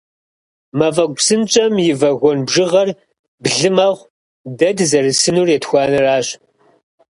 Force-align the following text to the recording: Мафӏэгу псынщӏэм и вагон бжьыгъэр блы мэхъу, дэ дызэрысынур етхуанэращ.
Мафӏэгу 0.77 1.15
псынщӏэм 1.17 1.75
и 1.89 1.93
вагон 2.01 2.37
бжьыгъэр 2.47 2.89
блы 3.41 3.69
мэхъу, 3.75 4.09
дэ 4.57 4.69
дызэрысынур 4.77 5.47
етхуанэращ. 5.57 6.27